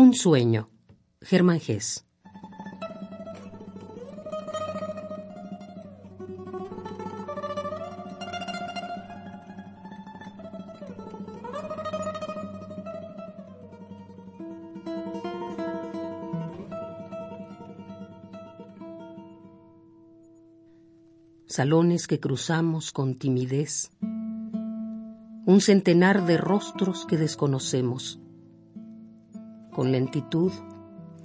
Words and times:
Un 0.00 0.14
sueño. 0.14 0.70
Germán 1.20 1.58
Gess. 1.58 2.06
Salones 21.46 22.06
que 22.06 22.20
cruzamos 22.20 22.92
con 22.92 23.18
timidez, 23.18 23.90
un 24.00 25.60
centenar 25.60 26.24
de 26.24 26.36
rostros 26.36 27.04
que 27.04 27.16
desconocemos. 27.16 28.20
Con 29.78 29.92
lentitud, 29.92 30.50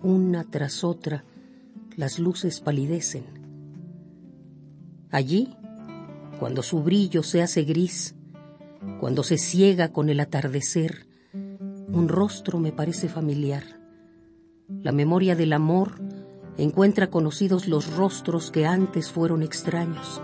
una 0.04 0.43
tras 0.43 0.84
otra, 0.84 1.23
las 1.98 2.20
luces 2.20 2.62
palidecen. 2.62 3.23
Allí, 5.09 5.55
cuando 6.39 6.62
su 6.62 6.84
brillo 6.84 7.23
se 7.23 7.41
hace 7.41 7.63
gris, 7.63 8.13
cuando 8.99 9.23
se 9.23 9.39
ciega 9.39 9.91
con 9.91 10.07
el 10.07 10.20
atardecer, 10.20 11.07
un 11.34 12.07
rostro 12.07 12.59
me 12.59 12.71
parece 12.71 13.09
familiar. 13.09 13.63
La 14.84 14.91
memoria 14.91 15.35
del 15.35 15.51
amor 15.51 15.95
encuentra 16.59 17.09
conocidos 17.09 17.67
los 17.67 17.95
rostros 17.95 18.51
que 18.51 18.67
antes 18.67 19.09
fueron 19.09 19.41
extraños. 19.41 20.21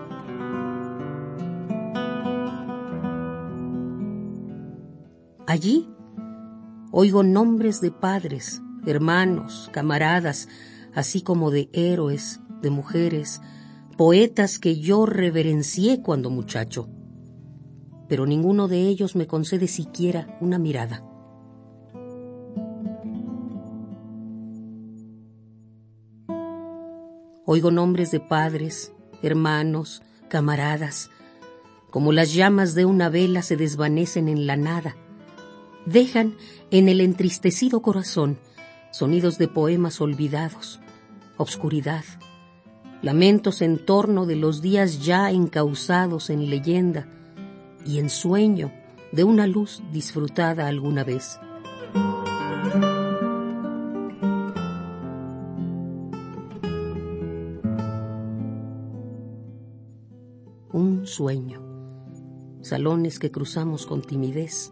Allí 5.47 5.89
oigo 6.91 7.23
nombres 7.23 7.81
de 7.81 7.91
padres, 7.91 8.61
hermanos, 8.85 9.69
camaradas, 9.71 10.47
así 10.93 11.21
como 11.21 11.51
de 11.51 11.69
héroes, 11.73 12.39
de 12.61 12.69
mujeres, 12.71 13.41
poetas 13.97 14.59
que 14.59 14.79
yo 14.79 15.05
reverencié 15.05 16.01
cuando 16.01 16.29
muchacho. 16.29 16.89
Pero 18.07 18.25
ninguno 18.25 18.67
de 18.67 18.81
ellos 18.81 19.15
me 19.15 19.27
concede 19.27 19.67
siquiera 19.67 20.37
una 20.41 20.57
mirada. 20.57 21.05
Oigo 27.45 27.71
nombres 27.71 28.11
de 28.11 28.19
padres, 28.19 28.93
hermanos, 29.21 30.01
camaradas, 30.27 31.09
como 31.89 32.11
las 32.11 32.33
llamas 32.33 32.75
de 32.75 32.85
una 32.85 33.09
vela 33.09 33.41
se 33.41 33.57
desvanecen 33.57 34.27
en 34.27 34.45
la 34.45 34.55
nada 34.55 34.95
dejan 35.89 36.35
en 36.71 36.87
el 36.87 37.01
entristecido 37.01 37.81
corazón 37.81 38.37
sonidos 38.91 39.37
de 39.37 39.47
poemas 39.47 40.01
olvidados, 40.01 40.79
obscuridad, 41.37 42.03
lamentos 43.01 43.61
en 43.61 43.85
torno 43.85 44.25
de 44.25 44.35
los 44.35 44.61
días 44.61 45.05
ya 45.05 45.31
encausados 45.31 46.29
en 46.29 46.49
leyenda 46.49 47.07
y 47.85 47.99
en 47.99 48.09
sueño 48.09 48.71
de 49.11 49.23
una 49.23 49.47
luz 49.47 49.81
disfrutada 49.91 50.67
alguna 50.67 51.03
vez. 51.03 51.39
Un 60.71 61.07
sueño, 61.07 61.61
salones 62.61 63.17
que 63.17 63.31
cruzamos 63.31 63.85
con 63.85 64.01
timidez, 64.01 64.71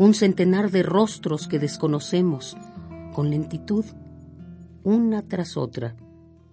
un 0.00 0.14
centenar 0.14 0.70
de 0.70 0.82
rostros 0.82 1.46
que 1.46 1.58
desconocemos, 1.58 2.56
con 3.12 3.28
lentitud, 3.28 3.84
una 4.82 5.20
tras 5.20 5.58
otra, 5.58 5.94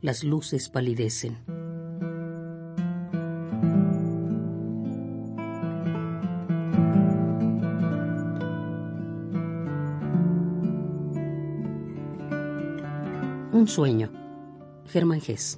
las 0.02 0.26
luces 0.26 0.68
palidecen. 0.68 1.38
Un 13.54 13.66
sueño. 13.70 14.12
Germán 14.88 15.22
Gess. 15.22 15.58